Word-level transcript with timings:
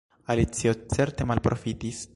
Alicio 0.33 0.73
certe 0.95 1.23
malprofitis. 1.33 2.05